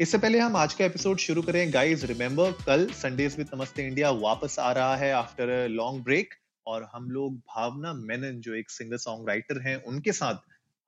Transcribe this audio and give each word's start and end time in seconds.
इससे 0.00 0.18
पहले 0.18 0.38
हम 0.38 0.56
आज 0.56 0.74
का 0.74 0.84
एपिसोड 0.84 1.18
शुरू 1.18 1.42
करें। 1.42 1.72
गाइस 1.72 2.04
रिमेंबर 2.04 2.52
कल 2.52 2.86
संडेज 2.86 3.36
विद 3.38 3.48
नमस्ते 3.54 3.86
इंडिया 3.86 4.10
वापस 4.10 4.58
आ 4.58 4.72
रहा 4.72 4.96
है 4.96 5.12
आफ्टर 5.12 5.68
लॉन्ग 5.68 6.04
ब्रेक 6.04 6.34
और 6.66 6.90
हम 6.92 7.10
लोग 7.10 7.36
भावना 7.36 7.92
मेनन, 7.92 8.40
जो 8.40 8.54
एक 8.54 8.70
सिंगर 8.70 8.96
सॉन्ग 8.96 9.28
राइटर 9.28 9.68
हैं, 9.68 9.82
उनके 9.82 10.12
साथ 10.12 10.34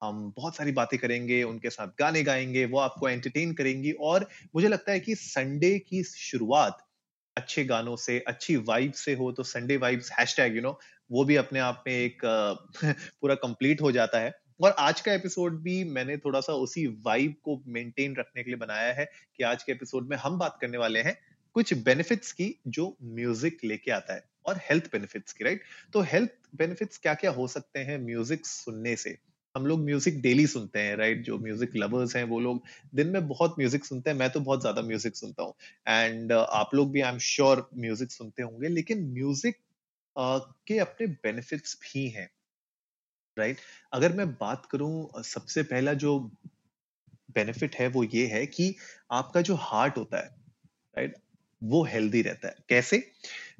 हम 0.02 0.32
बहुत 0.36 0.56
सारी 0.56 0.72
बातें 0.72 0.98
करेंगे, 0.98 1.42
उनके 1.42 1.70
साथ 1.70 1.88
गाने 1.98 2.22
गाएँगे, 2.22 2.64
वो 2.64 2.78
आपको 2.78 3.08
एंटरटेन 3.08 3.52
करेंगी 3.52 3.92
और 3.92 4.28
मुझे 4.54 4.68
लगता 4.68 4.92
है 4.92 5.00
कि 5.00 5.14
संडे 5.14 5.78
की 5.78 6.04
शुरुआत 6.04 6.78
अच्छे 7.36 7.64
गानों 7.64 7.96
से, 7.96 8.24
अच्छी 8.28 8.56
वाइब 8.56 8.92
से 8.92 9.14
हो 9.14 9.32
तो 9.32 9.42
Sunday 9.42 9.76
vibes 9.76 10.12
hashtag 10.12 10.56
you 10.56 10.62
know 10.62 10.80
वो 11.10 11.24
भी 11.24 11.36
अपने 11.36 11.58
आप 11.58 11.84
में 11.86 11.94
एक, 11.94 12.18
पूरा 13.20 13.34
कंप्लीट 13.34 13.82
हो 13.82 13.92
जाता 13.92 14.18
है। 14.18 14.41
और 14.62 14.74
आज 14.78 15.00
का 15.00 15.12
एपिसोड 15.12 15.58
भी 15.62 15.82
मैंने 15.84 16.16
थोड़ा 16.16 16.40
सा 16.40 16.52
उसी 16.54 16.86
वाइब 17.04 17.34
को 17.44 17.60
मेंटेन 17.66 18.14
रखने 18.16 18.42
के 18.42 18.50
लिए 18.50 18.58
बनाया 18.58 18.92
है 18.92 19.04
कि 19.36 19.44
आज 19.44 19.62
के 19.62 19.72
एपिसोड 19.72 20.08
में 20.08 20.16
हम 20.16 20.38
बात 20.38 20.58
करने 20.60 20.78
वाले 20.78 21.00
हैं 21.02 21.16
कुछ 21.54 21.72
बेनिफिट्स 21.74 22.32
की 22.32 22.46
जो 22.66 22.84
म्यूज़िक 23.02 23.64
लेके 23.64 23.90
आता 23.90 24.14
है 24.14 24.24
और 24.46 24.60
हेल्थ 24.68 24.84
बेनिफिट्स 24.92 25.32
की 25.32 25.44
राइट 25.44 25.62
तो 25.92 26.00
हेल्थ 26.02 26.30
बेनिफिट्स 26.56 26.98
क्या 26.98 27.14
क्या 27.14 27.30
हो 27.30 27.46
सकते 27.48 27.80
हैं 27.80 27.98
म्यूज़िक 27.98 28.46
सुनने 28.46 28.94
से? 28.96 29.16
हम 29.54 29.66
लोग 29.66 29.80
म्यूज़िक 29.84 30.20
डेली 30.22 30.46
सुनते 30.46 30.78
हैं 30.78 30.96
राइट 30.96 31.24
जो 31.24 31.38
म्यूज़िक 31.38 31.76
लवर्स 31.76 32.14
हैं 32.16 32.24
वो 32.24 32.40
लोग 32.40 32.62
दिन 32.94 33.08
में 33.08 33.26
बहुत 33.28 33.54
म्यूज़िक 33.58 33.84
सुनते 33.84 34.10
हैं 34.10 34.16
मैं 34.16 34.30
तो 34.30 34.40
बहुत 34.40 34.60
ज़्यादा 34.60 34.82
म्यूज़िक 34.82 35.16
सुनता 35.16 35.42
हूँ। 35.42 35.54
एंड 35.88 36.32
uh, 36.32 36.38
आप 36.38 36.74
लोग 36.74 36.92
भी 36.92 37.00
आई 37.00 37.12
एम 37.12 37.18
श्योर 37.18 37.68
म्यूज़िक 37.78 38.10
सुनते 38.10 38.42
होंगे 38.42 38.68
लेकिन 38.68 39.04
म्यूज़िक 39.12 39.56
uh, 40.16 40.40
के 40.66 40.78
अपने 40.78 41.06
बेनिफिट्स 41.06 41.78
भी 41.82 42.08
हैं। 42.08 42.28
राइट 43.36 43.58
अगर 43.92 44.12
मैं 44.12 44.30
बात 44.32 44.66
करूँ 44.66 45.22
सबसे 45.24 45.62
पहला 45.62 45.92
जो 45.96 46.18
बेनिफिट 47.34 47.74
है 47.76 47.86
वो 47.88 48.04
ये 48.04 48.26
है 48.26 48.46
कि 48.46 48.74
आपका 49.12 49.40
जो 49.40 49.54
हार्ट 49.60 49.96
होता 49.96 50.18
है 50.18 50.30
राइट 50.96 51.16
वो 51.62 51.82
हेल्दी 51.84 52.22
रहता 52.22 52.48
है। 52.48 52.54
कैसे? 52.68 52.98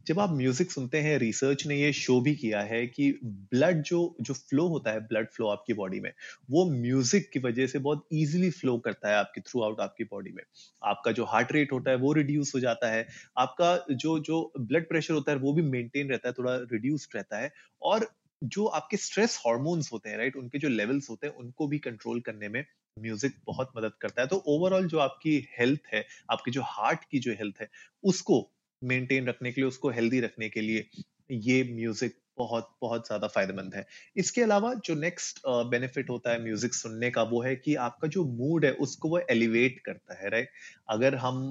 जब 0.07 0.21
आप 0.21 0.31
म्यूज़िक 0.31 0.71
सुनते 0.73 1.01
हैं 1.01 1.19
रिसर्च 1.19 1.67
ने 1.67 1.77
ये 1.77 1.93
शो 1.93 2.21
भी 2.21 2.35
किया 2.37 2.61
है 2.63 2.87
कि 2.87 3.11
ब्लड 3.25 3.83
जो 3.83 4.01
जो 4.21 4.35
फ्लो 4.35 4.67
होता 4.69 4.93
है 4.93 5.01
ब्लड 5.01 5.29
फ्लो 5.29 5.49
आपकी 5.49 5.75
बॉडी 5.75 6.01
में, 6.01 6.13
वो 6.51 6.65
म्यूज़िक 6.73 7.31
की 7.33 7.41
वजह 7.41 7.67
से 7.67 7.79
बहुत 7.79 8.07
इजीली 8.13 8.51
फ्लो 8.51 8.77
करता 8.79 9.09
है 9.09 9.17
आपकी 9.17 9.41
थ्रू 9.41 9.63
आउट 9.63 9.81
आपकी 9.81 10.05
बॉडी 10.05 10.33
में। 10.33 10.43
आपका 10.83 11.13
जो 11.13 11.25
हार्ट 11.25 11.53
रेट 11.53 11.73
होता 11.73 11.91
है 11.91 11.97
वो 11.99 12.13
रिड्यूस 12.13 12.53
हो 12.55 12.61
जाता 12.61 12.91
है, 12.91 13.07
आपका 13.39 13.77
जो 13.93 14.19
जो 14.21 14.53
ब्लड 14.61 14.89
प्रेशर 14.89 15.15
होता 15.15 15.33
है 15.33 15.39
वो 15.39 15.53
भी 15.53 15.63
मेंटेन 15.63 16.11
रहता 16.11 16.29
है, 16.29 16.35
थोड़ा 16.39 16.57
रिड्यूस्ड 16.73 17.17
रहता 17.17 17.39
है 17.39 17.53
और 17.83 18.11
जो 18.43 18.65
आपके 18.69 18.97
स्ट्रेस 18.97 19.39
हार्मोन्स 19.47 19.93
होते 19.93 20.11
हैं 20.11 20.19
राइट 20.19 20.37
उनके 20.37 20.59
जो 20.59 20.69
लेवल्स 20.69 21.11
होते 21.11 21.27
हैं, 21.27 21.35
उनको 21.35 21.67
भी 21.69 21.79
कंट्रोल 21.81 22.21
करने 22.21 22.49
में 22.49 22.65
म्यूज़िक 22.97 23.37
बहुत 23.47 23.71
मदद 23.77 23.93
करता 24.01 24.23
है। 24.23 24.29
तो 24.29 24.37
ओवरऑल 24.49 24.87
जो 24.89 24.99
आपकी 24.99 25.37
हेल्थ 25.59 25.81
है, 25.95 26.05
आपकी 26.31 26.51
जो 26.51 26.63
हार्ट 26.67 27.05
की 27.11 27.19
जो 27.21 27.33
हेल्थ 27.33 27.61
है, 27.61 27.69
उसको 28.05 28.49
मेंटेन 28.83 29.29
रखने 29.29 29.53
के 29.53 29.61
लिए, 29.61 29.69
उसको 29.69 29.91
हेल्दी 29.91 30.21
रखने 30.21 30.49
के 30.49 30.61
लिए 30.61 30.89
ये 31.33 31.63
म्यूज़िक 31.67 32.17
बहुत 32.39 32.69
बहुत 32.83 33.07
ज़्यादा 33.07 33.27
फ़ायदेमंद 33.29 33.75
है। 33.75 33.87
इसके 34.17 34.43
अलावा 34.43 34.73
जो 34.87 34.95
नेक्स्ट 34.95 35.41
बेनिफिट 35.47 36.11
होता 36.11 36.31
है 36.33 36.43
म्यूज़िक 36.43 36.75
सुनने 36.75 37.11
का, 37.11 37.23
वो 37.23 37.43
है 37.43 37.55
कि 37.57 37.75
आपका 37.77 38.09
जो 38.09 38.25
मूड 38.27 38.65
है, 38.65 38.73
उसको 38.75 39.09
वो 39.09 39.19
एलिवेट 39.31 39.79
करता 39.87 40.15
है 40.23 40.31
राइट 40.31 40.51
अगर 40.91 41.15
हम 41.17 41.43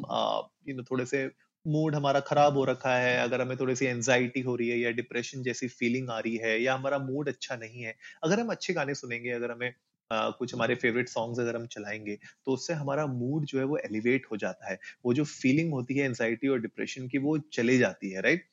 यू 0.67 0.75
नो 0.75 0.83
थोड़े 0.83 1.05
से 1.05 1.25
मूड 1.65 1.95
हमारा 1.95 2.19
खराब 2.19 2.53
हो 2.53 2.63
रखा 2.65 2.95
है 2.97 3.17
अगर 3.17 3.41
हमें 3.41 3.57
थोड़ी 3.57 3.75
सी 3.75 3.85
एंजाइटी 3.85 4.41
हो 4.41 4.55
रही 4.55 4.69
है 4.69 4.77
या 4.79 4.91
डिप्रेशन 4.91 5.43
जैसी 5.43 5.67
फीलिंग 5.69 6.09
आ 6.09 6.19
रही 6.19 6.35
है 6.37 6.61
या 6.61 6.73
हमारा 6.75 6.97
मूड 6.99 7.29
अच्छा 7.29 7.55
नहीं 7.55 7.81
है 7.81 7.95
अगर 8.23 8.39
हम 8.39 8.49
अच्छे 8.51 8.73
गाने 8.73 8.95
सुनेंगे 8.95 9.31
अगर 9.31 9.51
हमें 9.51 9.73
Uh, 10.11 10.31
कुछ 10.39 10.53
हमारे 10.53 10.75
फेवरेट 10.75 11.09
सॉन्ग्स 11.09 11.39
अगर 11.39 11.55
हम 11.55 11.65
चलाएँगे 11.67 12.15
तो 12.45 12.51
उससे 12.51 12.73
हमारा 12.73 13.05
मूड 13.07 13.45
जो 13.45 13.59
है 13.59 13.63
वो 13.65 13.77
एलिवेट 13.77 14.25
हो 14.31 14.37
जाता 14.37 14.69
है। 14.69 14.77
वो 15.05 15.13
जो 15.13 15.23
फीलिंग 15.25 15.71
होती 15.73 15.97
है 15.97 16.05
एंजाइटी 16.05 16.47
और 16.47 16.59
डिप्रेशन 16.59 17.07
की 17.07 17.17
वो 17.17 17.37
चले 17.53 17.77
जाती 17.77 18.09
है 18.11 18.21
राइट 18.21 18.47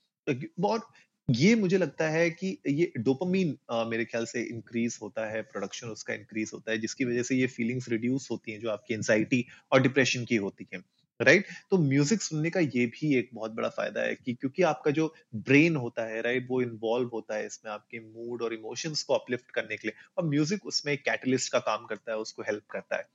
और 0.65 0.81
ये 1.29 1.55
मुझे 1.55 1.79
लगता 1.79 2.09
है 2.09 2.31
कि 2.31 2.57
ये 2.69 2.93
डोपामीन 2.99 3.57
मेरे 3.89 4.05
ख्याल 4.05 4.25
से 4.25 4.43
इंक्रीज 4.43 4.99
होता 5.03 5.27
है 5.27 5.43
प्रोडक्शन 5.43 5.89
उसका 5.89 6.15
इंक्रीज 6.15 6.51
होता 6.55 6.73
है 6.73 6.79
जिसकी 6.79 7.05
वजह 7.05 7.23
से 7.23 7.37
ये 7.37 7.47
फीलिंग्स 7.47 7.89
रिड्यूस 7.89 8.29
होती 8.31 8.53
हैं 8.53 8.61
जो 8.61 8.71
आपकी 8.71 8.95
एंजाइटी 8.95 9.45
और 9.73 9.83
डिप्रेशन 9.83 10.25
की 10.25 10.37
होती 10.37 10.69
है। 10.75 10.83
राइट 11.21 11.47
तो 11.71 11.79
म्यूज़िक 11.79 12.23
सुनने 12.23 12.51
का 12.51 12.61
ये 12.61 12.87
भी 12.87 13.15
एक 13.17 13.31
बहुत 13.34 13.53
बड़ा 13.53 13.69
फ़ायदा 13.69 14.01
है 14.01 14.15
कि 14.15 14.34
क्योंकि 14.34 14.62
आपका 14.62 14.91
जो 14.91 15.12
ब्रेन 15.37 15.77
होता 15.77 16.05
है 16.05 16.21
राइट 16.23 16.47
वो 16.51 16.61
इन्वॉल्व 16.62 17.09
होता 17.12 17.34
है 17.34 17.47
इसमें 17.47 17.73
आपके 17.73 18.01
मूड 18.01 18.43
और 18.43 18.55
इमोशंस 18.55 19.03
को 19.03 19.15
अपलिफ्ट 19.15 19.51
करने 19.51 19.77
के 19.77 19.89
लिए 19.89 19.95
और 20.19 20.25
म्यूज़िक 20.25 20.67
उसमें 20.67 20.93
एक 20.93 21.05
कैटलिस्ट 21.05 21.53
का 21.53 21.59
काम 21.59 21.87
करता 21.87 22.12
है, 22.12 22.19
उसको 22.19 22.43
हेल्प 22.43 22.65
करता 22.71 22.97
है। 22.97 23.09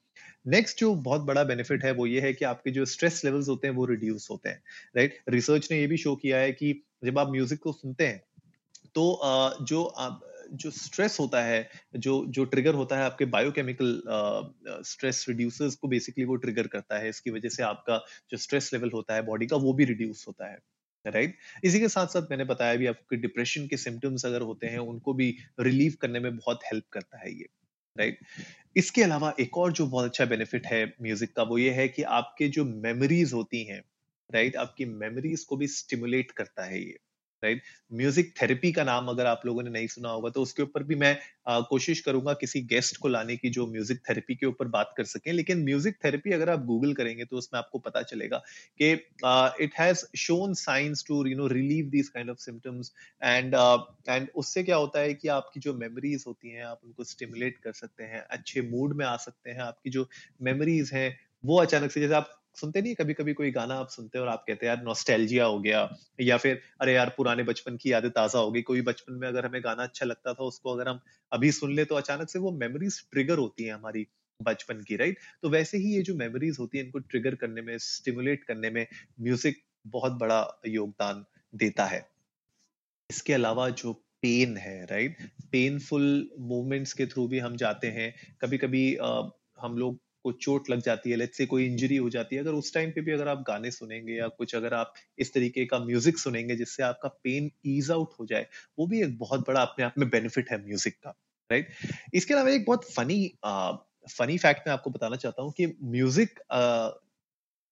नेक्स्ट 0.47 0.80
जो 0.80 0.94
बहुत 0.96 1.22
बड़ा 1.22 1.44
बेनिफिट 1.44 1.84
है 1.84 1.91
वो 1.91 2.06
ये 2.08 2.22
है 2.22 2.34
कि 2.34 2.46
आपके 2.46 2.72
जो 2.72 2.86
स्ट्रेस 2.86 3.22
लेवल्स 3.25 3.50
होते 3.50 3.68
हैं 3.68 3.75
वो 3.75 3.86
रिड्यूस 3.86 4.28
होते 4.31 4.50
हैं 4.50 4.64
राइट 4.96 5.20
रिसर्च 5.30 5.72
ने 5.72 5.80
ये 5.80 5.88
भी 5.88 5.97
शो 5.97 6.16
किया 6.16 6.38
है 6.38 6.52
कि 6.52 6.74
जब 7.06 7.20
आप 7.20 7.31
म्यूज़िक 7.31 7.59
को 7.59 7.72
सुनते 7.74 8.08
हैं 8.08 8.24
तो 8.96 9.22
जो 9.62 9.84
जो 10.53 10.72
स्ट्रेस 10.72 11.18
होता 11.19 11.41
है, 11.44 11.69
जो 11.96 12.25
जो 12.28 12.44
ट्रिगर 12.46 12.74
होता 12.74 12.97
है 12.97 13.03
आपके 13.03 13.25
बायोकेमिकल 13.25 14.02
स्ट्रेस 14.86 15.25
रिड्यूसर्स 15.30 15.75
को 15.75 15.88
बेसिकली 15.88 16.25
वो 16.25 16.36
ट्रिगर 16.36 16.68
करता 16.68 16.97
है 16.97 17.09
इसकी 17.09 17.31
वजह 17.31 17.50
से 17.50 17.64
आपका 17.64 17.97
जो 18.31 18.38
स्ट्रेस 18.38 18.74
लेवल 18.74 18.91
होता 18.94 19.16
है 19.16 19.22
बॉडी 19.22 19.47
का 19.47 19.58
वो 19.58 19.74
भी 19.74 19.86
रिड्यूस 19.86 20.25
होता 20.28 20.52
है 20.52 20.58
राइट 21.06 21.30
right? 21.30 21.66
इसी 21.66 21.80
के 21.80 21.88
साथ 21.88 22.08
साथ 22.08 22.30
मैंने 22.31 22.44
बताया 22.44 22.75
भी 22.75 22.86
आपको 22.86 23.16
डिप्रेशन 23.16 23.68
के 23.68 23.78
सिम्टम्स 23.78 24.25
अगर 24.25 24.41
होते 24.41 24.68
हैं, 24.68 24.78
उनको 24.80 25.14
भी 25.14 25.38
रिलीव 25.59 25.96
करने 26.02 26.19
में 26.19 26.36
बहुत 26.38 26.59
हेल्प 26.66 26.85
करता 26.91 27.18
है 27.18 27.31
ये 27.31 27.47
राइट 27.96 28.20
right? 28.20 28.78
इसके 28.78 29.03
अलावा 29.03 29.34
एक 29.40 29.58
और 29.58 29.72
जो 29.72 29.88
बहुत 29.88 30.06
अच्छा 30.06 30.25
बेनिफिट 30.25 30.66
है 30.66 30.85
म्यूज़िक 31.02 31.35
का, 31.35 31.44
वो 31.44 31.58
ये 31.58 31.72
है 31.72 31.88
कि 31.88 32.03
आपके 32.03 32.47
जो 32.50 32.66
मेमोरीज 32.66 33.34
होती 33.34 33.64
हैं 33.64 33.81
राइट 34.30 34.53
right? 34.53 34.70
आपकी 34.70 34.85
मेमोरीज 34.85 35.44
को 35.44 35.58
भी 35.58 35.68
स्टिमुलेट 35.68 36.31
करता 36.31 36.64
है 36.64 36.80
ये 36.80 36.97
राइट 37.44 37.62
म्यूज़िक 37.94 38.34
थेरेपी 38.42 38.72
का 38.72 38.84
नाम 38.84 39.08
अगर 39.08 39.26
आप 39.26 39.42
लोगों 39.46 39.64
ने 39.64 39.70
नहीं 39.70 39.88
सुना 39.88 40.09
होगा 40.09 40.30
तो 40.30 40.42
उसके 40.42 40.64
ऊपर 40.64 40.84
भी 40.84 40.96
मैं 40.96 41.18
आ, 41.48 41.59
कोशिश 41.59 42.00
करूँगा 42.00 42.34
किसी 42.34 42.62
गेस्ट 42.62 42.98
को 42.98 43.08
लाने 43.08 43.38
की 43.38 43.50
जो 43.50 43.68
म्यूज़िक 43.68 44.02
थेरेपी 44.09 44.36
के 44.36 44.46
ऊपर 44.46 44.68
बात 44.68 44.94
कर 44.98 45.04
सकें। 45.04 45.31
लेकिन 45.34 45.64
म्यूज़िक 45.64 45.98
थेरेपी 46.06 46.32
अगर 46.32 46.50
आप 46.50 46.66
गूगल 46.66 46.94
करेंगे 46.94 47.26
तो 47.26 47.38
उसमें 47.38 47.58
आपको 47.59 47.80
पता 47.80 48.02
चलेगा 48.02 48.38
कि 48.82 48.92
it 49.64 49.72
has 49.80 50.06
shown 50.18 50.53
science 50.53 51.03
to 51.08 51.26
you 51.26 51.38
know 51.38 51.48
relieve 51.48 51.90
these 51.90 52.09
kind 52.09 52.30
of 52.30 52.38
symptoms 52.38 52.92
and 53.24 53.56
and 54.09 54.30
उससे 54.36 54.64
क्या 54.64 54.76
होता 54.76 55.00
है 55.00 55.14
कि 55.14 55.28
आपकी 55.28 55.59
जो 55.59 55.74
मेमोरीज 55.74 56.24
होती 56.28 56.50
हैं 56.50 56.64
आप 56.64 56.82
उनको 56.84 57.03
स्टिमुलेट 57.03 57.58
कर 57.58 57.74
सकते 57.74 58.03
हैं 58.03 58.22
अच्छे 58.30 58.62
मूड 58.62 58.96
में 58.96 59.06
आ 59.06 59.16
सकते 59.18 59.52
हैं 59.52 59.59
आपकी 59.59 59.90
जो 59.90 60.08
मेमोरीज 60.42 60.92
हैं 60.94 61.09
वो 61.46 61.59
अचानक 61.62 61.92
से 61.92 62.00
जैसे 62.00 62.14
आप 62.14 62.43
सुनते 62.58 62.81
नहीं 62.81 62.96
कभी 62.96 63.14
कभी 63.14 63.34
कोई 63.34 63.52
गाना 63.52 63.75
आप 63.75 63.90
सुनते 63.90 64.18
हैं 64.18 64.24
और 64.25 64.31
आप 64.31 64.44
कहते 64.47 64.66
हैं, 64.66 64.74
यार 64.74 64.84
नॉस्टैल्जिया 64.84 65.46
हो 65.46 65.59
गया। 65.59 65.80
या 66.22 66.38
फिर, 66.38 66.62
अरे 66.81 66.94
यार, 66.94 67.09
पुराने 67.18 67.44
बचपन 67.44 67.78
की 67.78 67.91
यादें 67.91 68.09
ताज़ा 68.12 68.40
हो 68.40 68.52
गई। 68.52 68.62
कोई 68.64 68.81
बचपन 68.84 69.14
में 69.16 69.28
अगर 69.28 69.46
हमें 69.46 69.62
गाना 69.64 69.84
अच्छा 69.84 70.06
लगता 70.06 70.34
था, 70.34 70.44
उसको 70.44 70.74
अगर 70.74 70.90
हम 70.90 71.00
अभी 71.31 71.52
सुन 71.52 71.74
ले 71.75 71.86
तो 71.86 71.96
अचानक 71.96 72.30
से 72.30 72.40
वो 72.40 72.52
मेमोरीज 72.53 73.02
ट्रिगर 73.12 73.38
होती 73.38 73.64
है 73.64 73.74
हमारी 73.74 74.06
बचपन 74.40 74.81
की 74.84 74.96
राइट 74.97 75.18
तो 75.41 75.50
वैसे 75.50 75.78
ही 75.78 75.94
ये 75.96 76.02
जो 76.03 76.16
मेमोरीज 76.16 76.58
होती 76.59 76.78
है, 76.78 76.84
इनको 76.84 77.00
ट्रिगर 77.02 77.36
करने 77.36 77.62
में 77.62 77.78
स्टिमुलेट 77.80 78.44
करने 78.44 78.70
में 78.70 78.85
म्यूज़िक 79.22 79.62
बहुत 79.88 80.14
बड़ा 80.20 80.40
योगदान 80.68 81.26
देता 81.53 81.85
है। 81.85 82.05
इसके 83.09 83.34
अलावा 83.34 83.70
जो 83.72 83.94
पेन 84.23 84.58
है 84.58 84.84
राइट 84.85 85.17
पेनफुल 85.52 86.05
मूवमेंट्स 86.41 86.94
के 86.94 87.05
थ्रू 87.08 87.28
भी 87.28 87.40
हम 87.40 87.55
जाते 87.58 87.88
हैं। 87.90 88.14
कभी 88.41 88.58
कभी 88.58 88.85
हम 89.61 89.78
लोग 89.78 90.00
को 90.25 90.31
चोट 90.34 90.70
लग 90.70 90.81
जाती 90.81 91.09
है 91.09 91.16
लेट्स 91.17 91.37
से 91.37 91.46
कोई 91.46 91.66
इंजरी 91.66 91.96
हो 91.97 92.09
जाती 92.09 92.35
है, 92.35 92.41
अगर 92.41 92.53
उस 92.53 92.73
टाइम 92.73 92.91
पे 92.91 93.02
भी 93.02 93.11
अगर 93.11 93.28
आप 93.28 93.43
गाने 93.47 93.72
सुनेंगे 93.72 94.14
या 94.14 94.28
कुछ 94.29 94.55
अगर 94.55 94.73
आप 94.73 94.93
इस 95.20 95.34
तरीके 95.34 95.66
का 95.67 95.79
म्यूज़िक 95.81 96.17
सुनेंगे 96.20 96.55
जिससे 96.55 96.84
आपका 96.84 97.09
पेन 97.23 97.52
ईज 97.67 97.91
आउट 97.91 98.14
हो 98.20 98.25
जाए, 98.25 98.47
वो 98.79 98.87
भी 98.87 99.02
एक 99.03 99.17
बहुत 99.20 99.47
बड़ा 99.47 99.61
अपने 99.61 99.85
आप 99.85 99.93
में 99.97 100.09
बेनिफिट 100.09 100.52
है 100.52 100.64
म्यूज़िक 100.66 100.96
का 100.97 101.16
राइट 101.49 101.70
इसके 102.14 102.34
अलावा 102.34 102.49
एक 102.52 102.66
बहुत 102.66 102.91
फनी 102.93 103.20
फनी 104.09 104.37
फैक्ट 104.37 104.67
मैं 104.67 104.73
आपको 104.73 104.90
बताना 104.90 105.16
चाहता 105.17 105.41
हूँ 105.41 105.52
कि 105.52 105.66
म्यूज़िक 105.85 106.40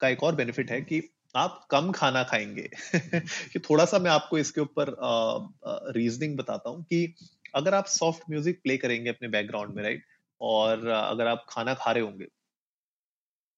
का 0.01 0.07
एक 0.09 0.24
और 0.24 0.36
बेनिफिट 0.36 0.71
है 0.71 0.81
कि 0.81 1.01
आप 1.36 1.68
कम 1.71 1.92
खाना 1.92 2.24
खाएँगे। 2.24 2.69
कि 3.54 3.59
थोड़ा 3.59 3.86
सा 3.86 4.00
मैं 4.00 4.12
आपको 4.12 4.38
इसके 4.38 4.62
ऊपर 4.62 4.95
रीजनिंग 5.94 6.38
बताता 6.38 6.69
हूँ 6.69 6.83
कि 6.83 7.15
अगर 7.56 7.74
आप 7.74 7.86
सॉफ्ट 7.89 8.24
म्यूज़िक 8.30 8.62
प्ले 8.63 8.77
करेंगे 8.77 9.09
अपने 9.09 9.27
बैकग्राउंड 9.27 9.75
में 9.75 9.83
राइट 9.83 10.04
और 10.42 10.88
अगर 10.88 11.27
आप 11.27 11.45
खाना 11.50 11.74
खा 11.74 11.92
रहे 11.92 12.04
होंगे 12.04 12.27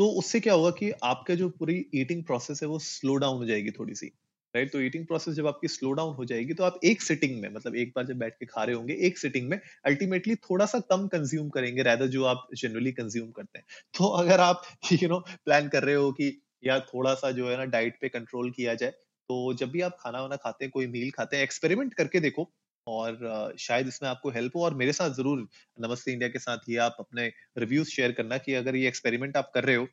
तो 0.03 0.07
उससे 0.11 0.39
क्या 0.39 0.53
होगा 0.53 0.69
कि 0.71 0.91
आपका 1.03 1.35
जो 1.35 1.47
पूरी 1.49 1.75
ईटिंग 1.95 2.23
प्रोसेस 2.23 2.61
है 2.63 2.67
वो 2.69 2.79
स्लो 2.79 3.15
डाउन 3.15 3.37
हो 3.37 3.45
जाएगी 3.45 3.71
थोड़ी 3.71 3.93
सी 3.95 4.07
राइट 4.53 4.71
तो 4.71 4.79
ईटिंग 4.81 5.05
प्रोसेस 5.07 5.35
जब 5.35 5.47
आपकी 5.47 5.67
स्लो 5.67 5.91
डाउन 5.91 6.13
हो 6.15 6.25
जाएगी 6.25 6.53
तो 6.53 6.63
आप 6.63 6.79
एक 6.83 7.01
सिटिंग 7.01 7.39
में 7.41 7.49
मतलब 7.49 7.75
एक 7.75 7.91
बार 7.95 8.05
जब 8.05 8.17
बैठ 8.17 8.33
के 8.39 8.45
खा 8.45 8.63
रहे 8.63 8.75
होंगे, 8.75 8.93
एक 8.95 9.17
सिटिंग 9.17 9.49
में 9.49 9.59
अल्टीमेटली 9.85 10.35
थोड़ा 10.35 10.65
सा 10.65 10.79
कम 10.79 11.07
कंज्यूम 11.07 11.49
करेंगे 11.49 11.83
रैदर 11.83 12.07
जो 12.07 12.23
आप 12.25 12.47
जनरली 12.55 12.91
कंज्यूम 12.91 13.31
करते 13.31 13.59
हैं। 13.59 13.65
तो 13.93 14.09
अगर 14.17 14.39
आप 14.39 14.61
यू 14.93 15.09
नो 15.09 15.19
प्लान 15.45 15.67
कर 15.69 15.83
रहे 15.83 15.95
हो 15.95 16.11
कि 16.11 16.31
या 16.63 16.79
थोड़ा 16.79 17.13
सा 17.13 17.31
जो 17.31 17.49
है 17.49 17.57
ना 17.57 17.65
डाइट 17.67 17.97
पे 18.01 18.09
कंट्रोल 18.09 18.51
किया 18.51 18.73
जाए 18.75 18.91
तो 19.29 19.53
जब 19.53 19.69
भी 19.71 19.81
आप 19.81 19.97
खाना 19.99 20.21
वाना 20.21 20.35
खाते 20.35 20.65
हैं, 20.65 20.71
कोई 20.71 20.87
मील 20.87 21.11
खाते 21.11 21.37
हैं 21.37 21.43
एक्सपेरिमेंट 21.43 21.93
करके 21.93 22.19
देखो 22.19 22.51
और 22.87 23.55
शायद 23.59 23.87
इसमें 23.87 24.09
आपको 24.09 24.29
हेल्प 24.29 24.55
हो 24.55 24.63
और 24.65 24.73
मेरे 24.73 24.93
साथ 24.93 25.09
ज़रूर 25.09 25.47
नमस्ते 25.81 26.11
इंडिया 26.11 26.29
के 26.29 26.39
साथ 26.39 26.69
ये 26.69 26.77
आप 26.77 26.95
अपने 26.99 27.31
रिव्यूज़ 27.57 27.89
शेयर 27.89 28.11
करना 28.11 28.37
कि 28.37 28.53
अगर 28.53 28.75
ये 28.75 28.87
एक्सपेरिमेंट 28.87 29.37
आप 29.37 29.51
कर 29.53 29.63
रहे 29.63 29.75
हो 29.75 29.85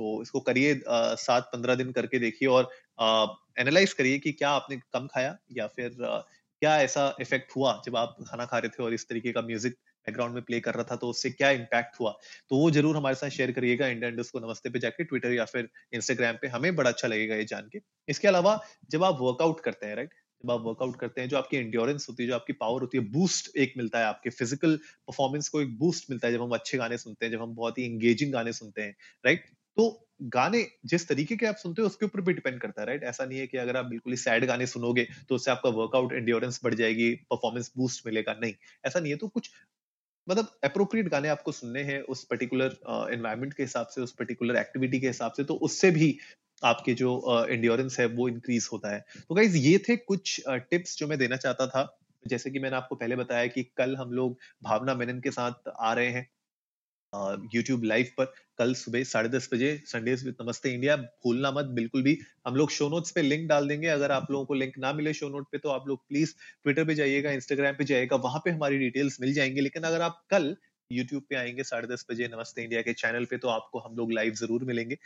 तो 0.00 0.22
इसको 0.22 0.40
करिए 0.40 0.80
सात 0.88 1.50
पंद्रह 1.52 1.74
दिन 1.74 1.92
करके 1.92 2.18
देखिए 2.18 2.48
और 2.48 2.70
एनालाइज 3.58 3.92
करिए 3.92 4.18
कि 4.18 4.32
क्या 4.32 4.50
आपने 4.50 4.76
कम 4.92 5.06
खाया 5.06 5.36
या 5.52 5.66
फिर 5.66 6.04
आ, 6.04 6.18
क्या 6.62 6.76
ऐसा 6.82 7.14
इफ़ेक्ट 7.20 7.56
हुआ 7.56 7.80
जब 7.86 7.96
आप 7.96 8.16
खाना 8.28 8.44
खा 8.44 8.58
रहे 8.58 8.68
थे 8.68 8.82
और 8.82 8.94
इस 8.94 9.08
तरीके 9.08 9.32
का 9.32 9.42
म्यूज़िक 9.42 9.72
बैकग्राउंड 9.72 10.34
में 10.34 10.42
प्ले 10.42 10.60
कर 10.60 10.74
रहा 10.74 10.84
था 10.84 10.96
तो 10.96 11.08
उससे 11.10 11.30
क्या 11.30 11.50
इम्पैक्ट 11.50 12.00
हुआ? 12.00 12.10
तो 12.50 12.56
वो 12.56 12.70
ज़रूर 12.70 12.96
हमारे 12.96 13.14
साथ 13.14 13.28
शेयर 13.28 13.52
करिएगा 13.52 13.86
इंडिया 13.86 14.10
इंडस्ट 14.10 14.32
को 14.32 14.40
नमस्ते 14.40 14.70
पे 14.70 14.78
जाके 14.78 15.04
ट्विटर 15.04 15.32
या 15.32 15.44
फिर 15.44 15.68
इंस्टाग्राम 15.92 16.36
पे 16.42 16.48
हमें 16.48 16.74
बड़ा 16.76 16.90
अच्छा 16.90 17.08
लगेगा 17.08 17.34
ये 17.36 17.44
जान 17.44 17.68
के। 17.72 17.80
इसके 18.08 18.28
अलावा 18.28 18.58
जब 18.90 19.04
आप 19.04 19.18
वर्कआउट 19.20 19.60
करते 19.60 19.86
हैं 19.86 19.96
राइट 19.96 20.14
जब 20.44 20.50
आप 20.50 20.60
वर्कआउट 20.62 20.96
करते 21.00 21.20
हैं, 21.20 21.28
जो 21.28 21.36
आपकी 21.38 21.56
इंड्योरेंस 21.58 22.06
होती 22.08 22.22
है, 22.22 22.28
जो 22.28 22.34
आपकी 22.34 22.52
पावर 22.54 22.80
होती 22.80 22.98
है 22.98 23.04
बूस्ट 23.12 23.56
एक 23.58 23.72
मिलता 23.76 23.98
है 23.98 24.04
आपके 24.06 24.30
फ़िज़िकल 24.32 24.76
परफॉर्मेंस 25.08 25.48
को 25.48 25.60
एक 25.60 25.78
बूस्ट 25.78 26.10
मिलता 26.10 26.26
है 26.28 26.32
जब 26.34 26.42
हम 26.42 26.50
अच्छे 26.54 26.78
गाने 26.78 26.98
सुनते 26.98 27.26
हैं, 27.26 27.32
जब 27.32 27.42
हम 27.42 27.54
बहुत 27.54 27.78
ही 27.78 27.84
इंगेजिंग 27.86 28.32
गाने 28.32 28.52
सुनते 28.54 28.82
हैं 28.82 28.96
राइट 29.24 29.44
तो 29.76 29.88
गाने, 30.24 30.66
जिस 30.86 31.08
तरीके 31.08 31.36
के 31.36 31.46
आप 31.46 31.56
सुनते 31.56 31.82
हो, 31.82 31.86
उसके 31.88 32.06
ऊपर 32.06 32.20
भी 32.22 32.32
डिपेंड 32.34 32.60
करता 32.60 32.80
है 32.82 32.86
राइट 32.86 33.04
ऐसा 33.04 33.24
नहीं 33.24 33.38
है 33.38 33.46
कि 33.46 33.58
अगर 33.58 33.76
आप 33.76 33.86
बिल्कुल 33.86 34.12
ही 34.12 34.16
सैड 34.18 34.44
गाने 34.46 34.66
सुनोगे 34.68 35.06
तो 35.28 35.34
उससे 35.34 35.50
आपका 35.50 35.70
वर्कआउट 35.72 36.12
इंड्योरेंस 36.14 36.60
बढ़ 36.64 36.74
जाएगी 36.74 37.10
परफॉर्मेंस 37.30 37.70
बूस्ट 37.76 38.06
मिलेगा, 38.06 38.32
नहीं। 38.34 38.54
ऐसा 38.84 39.00
नहीं 39.00 39.12
है 39.12 39.18
तो 39.18 39.28
कुछ 39.28 39.50
मतलब 40.26 40.48
अप्रोप्रिएट 40.64 41.08
गाने 41.08 41.28
आपको 41.28 41.52
सुनने 41.52 41.82
हैं 41.84 42.00
उस 42.06 42.24
पर्टिकुलर 42.26 42.76
एनवायरमेंट 43.12 43.54
के 43.54 43.62
हिसाब 43.62 43.86
से, 43.88 44.00
उस 44.00 44.12
पर्टिकुलर 44.14 44.56
एक्टिविटी 44.58 45.00
के 45.00 45.06
हिसाब 45.08 45.32
से 45.32 45.44
तो 45.44 45.54
उससे 45.62 45.90
भी 45.92 46.10
आपके 46.62 46.94
जो 46.94 47.44
इंड्योरेंस 47.50 47.98
है, 48.00 48.06
वो 48.06 48.28
इंक्रीज 48.28 48.68
होता 48.72 48.94
है। 48.94 49.04
तो 49.28 49.34
गाइज़ 49.34 49.56
ये 49.58 49.78
थे 49.88 49.96
कुछ 49.98 50.40
टिप्स 50.48 50.98
जो 50.98 51.06
मैं 51.08 51.18
देना 51.18 51.36
चाहता 51.38 51.66
था। 51.68 51.86
जैसे 52.24 52.50
कि 52.50 52.58
मैंने 52.58 52.76
आपको 52.76 52.94
पहले 52.96 53.16
बताया 53.16 53.46
कि 53.48 53.62
कल 53.76 53.96
हम 53.96 54.12
लोग 54.12 54.38
भावना 54.64 54.94
मेनन 54.94 55.20
के 55.20 55.30
साथ 55.30 55.68
आ 55.80 55.92
रहे 55.94 56.08
हैं 56.10 56.28
यूट्यूब 57.54 57.84
लाइव 57.84 58.06
पर। 58.18 58.24
कल 58.58 58.74
सुबह 58.74 59.04
साढ़े 59.04 59.28
दस 59.28 59.48
बजे 59.52 59.70
विद 59.94 60.34
नमस्ते 60.42 60.72
इंडिया। 60.74 60.96
भूलना 60.96 61.50
मत, 61.52 61.64
बिल्कुल 61.66 62.02
भी। 62.02 62.18
हम 62.46 62.56
लोग 62.56 62.70
शो 62.72 62.88
नोट्स 62.88 63.10
पे 63.12 63.22
लिंक 63.22 63.48
डाल 63.48 63.68
देंगे। 63.68 63.88
अगर 63.88 64.12
आप 64.12 64.30
लोगों 64.30 64.44
को 64.46 64.54
लिंक 64.54 64.78
ना 64.78 64.92
मिले 64.94 65.12
शो 65.14 65.28
नोट 65.28 65.46
पे 65.52 65.58
तो 65.58 65.68
आप 65.70 65.88
लोग 65.88 66.00
प्लीज़ 66.08 66.34
ट्विटर 66.64 66.84
पे 66.86 66.94
जाइएगा 66.94 67.30
इंस्टाग्राम 67.32 67.74
पे 67.78 67.84
जाइएगा, 67.84 68.16
वहाँ 68.18 68.40
पे 68.44 68.50
हमारी 68.50 68.78
डिटेल्स 68.78 69.20
मिल 69.20 69.32
जाएँगे। 69.34 69.60
लेकिन 69.60 69.82
अगर 69.84 70.02
आप 70.02 70.22
कल 70.30 70.54
यूट्यूब 70.90 71.22
पे 71.30 71.36
आएँगे, 71.36 71.62
साढ़े 71.62 71.88
दस 71.88 72.04
बजे 72.10 72.28
नमस्ते 72.28 72.62
इंडिया 72.62 72.80
के 72.82 72.92
चैनल 72.94 73.24
पे 73.24 73.36
तो 73.38 73.48
आपको 73.48 73.78
हम 73.78 73.96
लोग 73.96 74.12
लाइव 74.12 74.34
ज़रूर 74.34 74.64
मिलेंगे। 74.64 74.96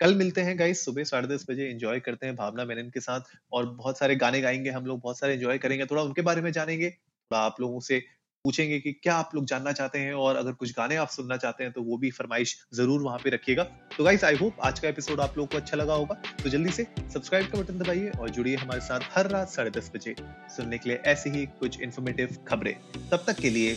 कल 0.00 0.14
मिलते 0.14 0.40
हैं 0.40 0.58
गाइस 0.58 0.84
सुबह 0.84 1.04
साढ़े 1.04 1.28
दस 1.28 1.46
बजे 1.50 1.68
एंजॉय 1.70 2.00
करते 2.00 2.26
हैं 2.26 2.36
भावना 2.36 2.64
मेनन 2.64 2.90
के 2.90 3.00
साथ, 3.00 3.20
और 3.52 3.66
बहुत 3.66 3.98
सारे 3.98 4.16
गाने 4.16 4.40
गाएँगे 4.40 4.70
हम 4.70 4.86
लोग, 4.86 5.00
बहुत 5.00 5.18
सारे 5.18 5.34
एंजॉय 5.34 5.58
करेंगे, 5.58 5.84
थोड़ा 5.86 6.02
उनके 6.02 6.22
बारे 6.22 6.42
में 6.42 6.50
जानेंगे, 6.52 6.90
थोड़ा 6.90 7.40
आप 7.40 7.60
लोगों 7.60 7.80
से 7.80 8.02
पूछेंगे 8.44 8.78
कि 8.80 8.92
क्या 8.92 9.14
आप 9.14 9.30
लोग 9.34 9.44
जानना 9.46 9.72
चाहते 9.72 9.98
हैं, 9.98 10.12
और 10.14 10.36
अगर 10.36 10.52
कुछ 10.52 10.72
गाने 10.76 10.96
आप 10.96 11.08
सुनना 11.08 11.36
चाहते 11.36 11.64
हैं 11.64 11.72
तो 11.72 11.82
वो 11.82 11.96
भी 11.96 12.10
फरमाइश 12.10 12.56
ज़रूर 12.74 13.02
वहाँ 13.02 13.18
पे 13.18 13.30
रखिएगा। 13.30 13.64
तो 13.96 14.04
गाइस 14.04 14.24
आई 14.24 14.36
होप 14.36 14.60
आज 14.64 14.80
का 14.80 14.88
एपिसोड 14.88 15.20
आप 15.20 15.36
लोगों 15.38 15.46
को 15.46 15.56
अच्छा 15.56 15.76
लगा 15.76 15.94
होगा। 15.94 16.14
तो 16.42 16.48
जल्दी 16.48 16.70
से 16.70 16.86
सब्सक्राइब 17.14 17.50
का 17.52 17.60
बटन 17.60 17.78
दबाइए, 17.78 18.10
और 18.10 18.30
जुड़िए 18.30 18.56
हमारे 18.56 18.80
साथ 18.80 19.10
हर 19.12 19.30
रात 19.30 19.48
साढ़े 19.48 19.70
दस 19.70 19.90
बजे। 19.94 20.14
सुनने 20.56 20.78
के 20.78 20.90
लिए 20.90 20.98
ऐसी 21.06 21.30
ही 21.30 21.44
कुछ 21.60 21.80
इन्फॉर्मेटिव 21.80 22.36
खबरें। 22.48 22.74
तब 23.10 23.24
तक 23.26 23.40
के 23.40 23.50
लिए 23.50 23.76